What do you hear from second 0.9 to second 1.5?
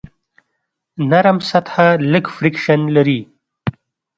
نرم